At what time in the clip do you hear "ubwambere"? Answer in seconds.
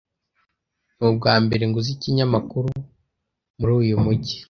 1.09-1.63